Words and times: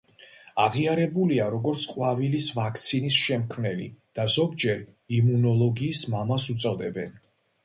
აღიარებულია, 0.61 1.49
როგორც 1.55 1.83
ყვავილის 1.91 2.47
ვაქცინის 2.61 3.19
შემქმნელი 3.27 3.87
და 4.21 4.27
ზოგჯერ 4.37 4.83
„იმუნოლოგიის 5.19 6.03
მამას“ 6.17 6.49
უწოდებენ. 6.57 7.17